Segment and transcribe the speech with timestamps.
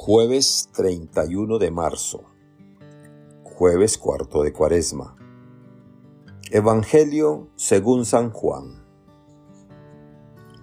[0.00, 2.22] Jueves 31 de marzo.
[3.42, 5.16] Jueves cuarto de Cuaresma.
[6.52, 8.86] Evangelio según San Juan.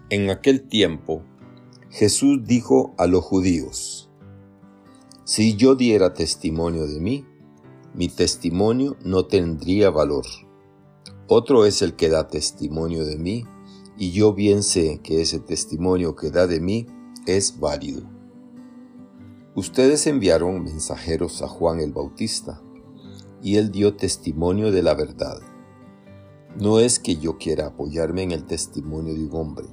[0.09, 1.21] En aquel tiempo,
[1.89, 4.09] Jesús dijo a los judíos,
[5.25, 7.25] Si yo diera testimonio de mí,
[7.93, 10.25] mi testimonio no tendría valor.
[11.27, 13.43] Otro es el que da testimonio de mí,
[13.97, 16.87] y yo bien sé que ese testimonio que da de mí
[17.27, 18.14] es válido.
[19.55, 22.61] Ustedes enviaron mensajeros a Juan el Bautista,
[23.41, 25.39] y él dio testimonio de la verdad.
[26.59, 29.67] No es que yo quiera apoyarme en el testimonio de un hombre.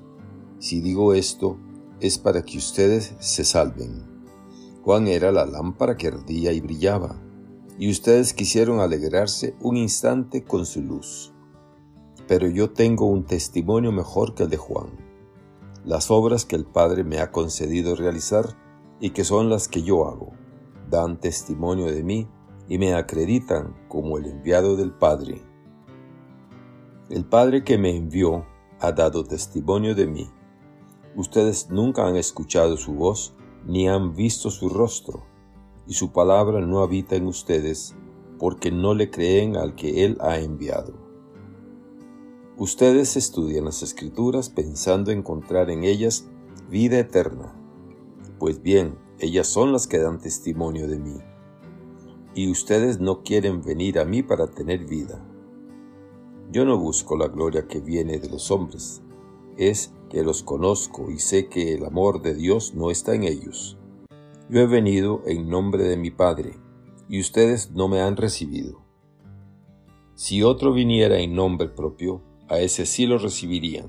[0.60, 1.58] Si digo esto,
[1.98, 4.04] es para que ustedes se salven.
[4.84, 7.20] Juan era la lámpara que ardía y brillaba,
[7.76, 11.32] y ustedes quisieron alegrarse un instante con su luz.
[12.28, 14.90] Pero yo tengo un testimonio mejor que el de Juan.
[15.84, 18.61] Las obras que el Padre me ha concedido realizar
[19.02, 20.30] y que son las que yo hago,
[20.88, 22.28] dan testimonio de mí
[22.68, 25.42] y me acreditan como el enviado del Padre.
[27.10, 28.46] El Padre que me envió
[28.78, 30.30] ha dado testimonio de mí.
[31.16, 33.34] Ustedes nunca han escuchado su voz
[33.66, 35.24] ni han visto su rostro,
[35.88, 37.96] y su palabra no habita en ustedes
[38.38, 40.94] porque no le creen al que Él ha enviado.
[42.56, 46.28] Ustedes estudian las escrituras pensando encontrar en ellas
[46.70, 47.58] vida eterna
[48.42, 51.14] pues bien, ellas son las que dan testimonio de mí.
[52.34, 55.24] Y ustedes no quieren venir a mí para tener vida.
[56.50, 59.00] Yo no busco la gloria que viene de los hombres,
[59.56, 63.78] es que los conozco y sé que el amor de Dios no está en ellos.
[64.50, 66.58] Yo he venido en nombre de mi Padre,
[67.08, 68.82] y ustedes no me han recibido.
[70.16, 73.86] Si otro viniera en nombre propio, a ese sí lo recibirían.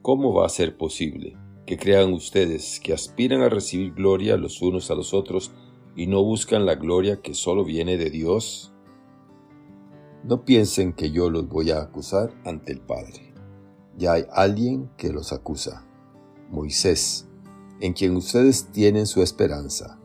[0.00, 1.36] ¿Cómo va a ser posible?
[1.68, 5.52] Que crean ustedes, que aspiran a recibir gloria los unos a los otros
[5.94, 8.72] y no buscan la gloria que solo viene de Dios?
[10.24, 13.34] No piensen que yo los voy a acusar ante el Padre.
[13.98, 15.86] Ya hay alguien que los acusa,
[16.50, 17.28] Moisés,
[17.80, 20.00] en quien ustedes tienen su esperanza.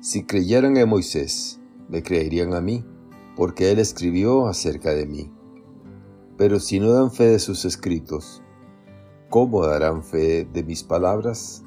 [0.00, 1.60] Si creyeran en Moisés,
[1.90, 2.86] me creerían a mí,
[3.36, 5.30] porque él escribió acerca de mí.
[6.38, 8.42] Pero si no dan fe de sus escritos,
[9.28, 11.62] ¿cómo darán fe de mis palabras?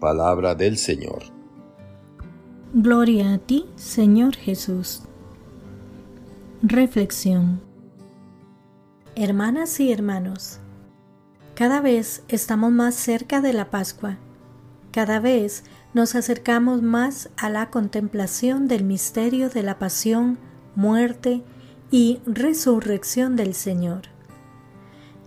[0.00, 1.22] Palabra del Señor.
[2.72, 5.02] Gloria a ti, Señor Jesús.
[6.62, 7.60] Reflexión.
[9.16, 10.58] Hermanas y hermanos,
[11.54, 14.18] cada vez estamos más cerca de la Pascua.
[14.90, 20.38] Cada vez nos acercamos más a la contemplación del misterio de la pasión,
[20.74, 21.42] muerte
[21.90, 24.13] y resurrección del Señor.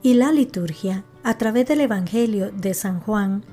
[0.07, 3.43] Y la liturgia, a través del Evangelio de San Juan,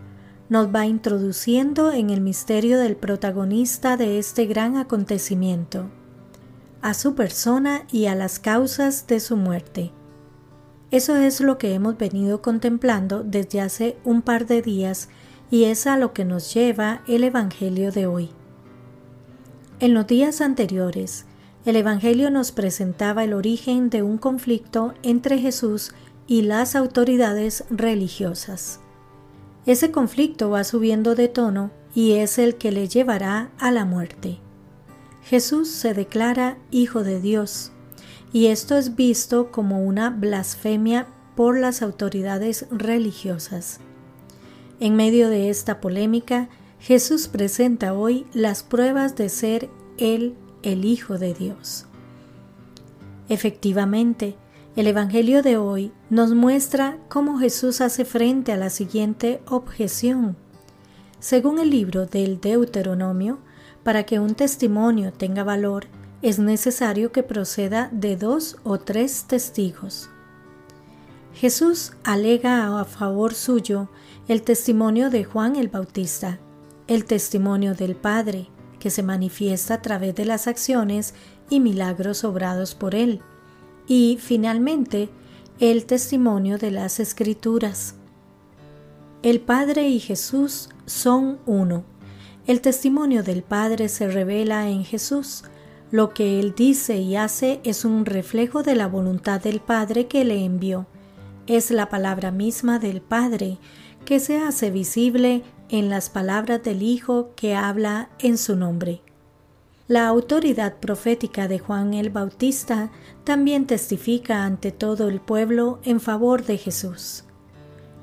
[0.48, 5.91] nos va introduciendo en el misterio del protagonista de este gran acontecimiento,
[6.81, 9.91] a su persona y a las causas de su muerte.
[10.93, 15.09] Eso es lo que hemos venido contemplando desde hace un par de días
[15.50, 18.31] y es a lo que nos lleva el Evangelio de hoy.
[19.81, 21.26] En los días anteriores,
[21.64, 25.93] el Evangelio nos presentaba el origen de un conflicto entre Jesús
[26.26, 28.80] y las autoridades religiosas.
[29.66, 34.38] Ese conflicto va subiendo de tono y es el que le llevará a la muerte.
[35.22, 37.72] Jesús se declara Hijo de Dios,
[38.32, 43.80] y esto es visto como una blasfemia por las autoridades religiosas.
[44.80, 46.48] En medio de esta polémica,
[46.78, 51.86] Jesús presenta hoy las pruebas de ser Él el Hijo de Dios.
[53.28, 54.36] Efectivamente,
[54.76, 60.36] el Evangelio de hoy nos muestra cómo Jesús hace frente a la siguiente objeción.
[61.20, 63.38] Según el libro del Deuteronomio,
[63.84, 65.86] para que un testimonio tenga valor,
[66.22, 70.10] es necesario que proceda de dos o tres testigos.
[71.34, 73.90] Jesús alega a favor suyo
[74.26, 76.40] el testimonio de Juan el Bautista,
[76.88, 78.49] el testimonio del Padre,
[78.81, 81.14] que se manifiesta a través de las acciones
[81.49, 83.20] y milagros obrados por él
[83.86, 85.08] y finalmente
[85.60, 87.94] el testimonio de las escrituras.
[89.22, 91.84] El Padre y Jesús son uno.
[92.46, 95.44] El testimonio del Padre se revela en Jesús.
[95.90, 100.25] Lo que Él dice y hace es un reflejo de la voluntad del Padre que
[100.25, 100.87] le envió.
[101.46, 103.58] Es la palabra misma del Padre
[104.04, 109.03] que se hace visible en las palabras del Hijo que habla en su nombre.
[109.86, 112.90] La autoridad profética de Juan el Bautista
[113.22, 117.25] también testifica ante todo el pueblo en favor de Jesús.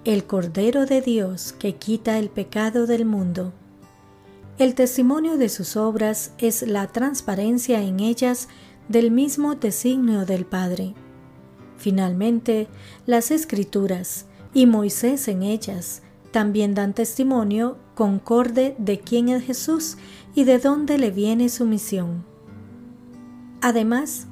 [0.04, 3.54] el Cordero de Dios que quita el pecado del mundo.
[4.58, 8.48] El testimonio de sus obras es la transparencia en ellas
[8.90, 10.94] del mismo designio del Padre.
[11.78, 12.68] Finalmente,
[13.06, 16.02] las Escrituras y Moisés en ellas
[16.32, 19.98] también dan testimonio concorde de quién es Jesús
[20.34, 22.24] y de dónde le viene su misión.
[23.62, 24.28] Además,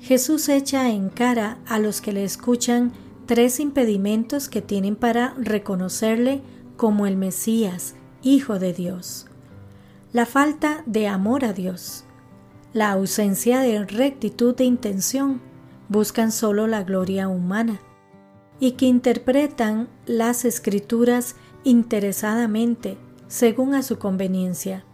[0.00, 2.92] Jesús echa en cara a los que le escuchan
[3.26, 6.42] tres impedimentos que tienen para reconocerle
[6.76, 9.26] como el Mesías, Hijo de Dios.
[10.12, 12.04] La falta de amor a Dios,
[12.72, 15.40] la ausencia de rectitud de intención,
[15.88, 17.80] buscan solo la gloria humana,
[18.60, 22.96] y que interpretan las escrituras interesadamente,
[23.26, 24.84] según a su conveniencia.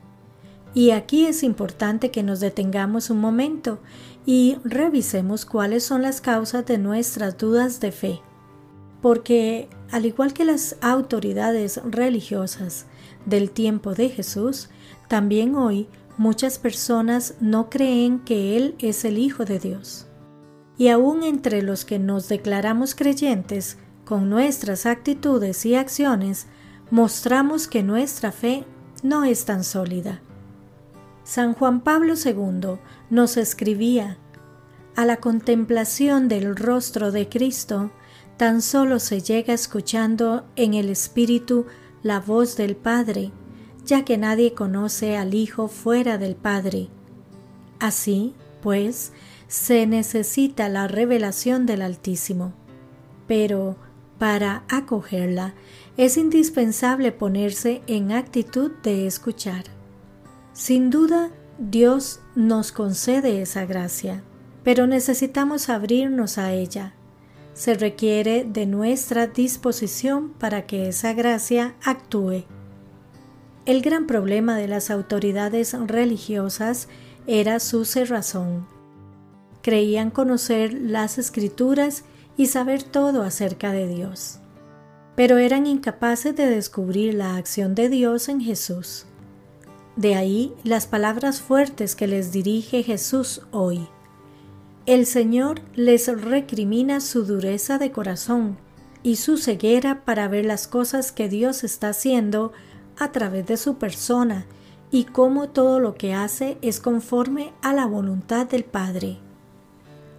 [0.75, 3.81] Y aquí es importante que nos detengamos un momento
[4.25, 8.21] y revisemos cuáles son las causas de nuestras dudas de fe.
[9.03, 12.87] Porque, al igual que las autoridades religiosas
[13.27, 14.69] del tiempo de Jesús,
[15.09, 15.89] también hoy
[16.19, 20.07] muchas personas no creen que Él es el Hijo de Dios.
[20.77, 26.47] Y aún entre los que nos declaramos creyentes, con nuestras actitudes y acciones,
[26.91, 28.65] mostramos que nuestra fe
[29.03, 30.21] no es tan sólida.
[31.31, 34.19] San Juan Pablo II nos escribía,
[34.97, 37.93] a la contemplación del rostro de Cristo,
[38.37, 41.67] tan solo se llega escuchando en el Espíritu
[42.03, 43.31] la voz del Padre,
[43.87, 46.89] ya que nadie conoce al Hijo fuera del Padre.
[47.79, 49.13] Así, pues,
[49.47, 52.55] se necesita la revelación del Altísimo.
[53.29, 53.77] Pero,
[54.19, 55.55] para acogerla,
[55.97, 59.80] es indispensable ponerse en actitud de escuchar.
[60.53, 64.23] Sin duda, Dios nos concede esa gracia,
[64.65, 66.95] pero necesitamos abrirnos a ella.
[67.55, 72.45] Se requiere de nuestra disposición para que esa gracia actúe.
[73.67, 76.89] El gran problema de las autoridades religiosas
[77.27, 78.67] era su cerrazón.
[79.63, 82.05] Creían conocer las escrituras
[82.37, 84.41] y saber todo acerca de Dios,
[85.15, 89.07] pero eran incapaces de descubrir la acción de Dios en Jesús.
[89.97, 93.89] De ahí las palabras fuertes que les dirige Jesús hoy.
[94.87, 98.57] El Señor les recrimina su dureza de corazón
[99.03, 102.53] y su ceguera para ver las cosas que Dios está haciendo
[102.99, 104.47] a través de su persona
[104.91, 109.19] y cómo todo lo que hace es conforme a la voluntad del Padre.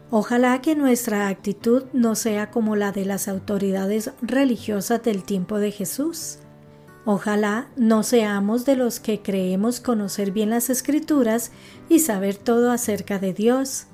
[0.09, 5.71] Ojalá que nuestra actitud no sea como la de las autoridades religiosas del tiempo de
[5.71, 6.39] Jesús,
[7.05, 11.51] Ojalá no seamos de los que creemos conocer bien las escrituras
[11.89, 13.87] y saber todo acerca de Dios.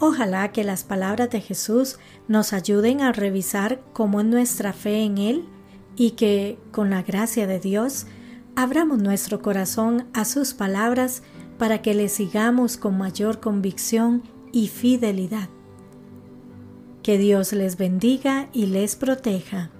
[0.00, 1.98] Ojalá que las palabras de Jesús
[2.28, 5.44] nos ayuden a revisar cómo es nuestra fe en Él
[5.94, 8.06] y que, con la gracia de Dios,
[8.56, 11.22] abramos nuestro corazón a sus palabras
[11.58, 15.48] para que le sigamos con mayor convicción y fidelidad.
[17.02, 19.70] Que Dios les bendiga y les proteja.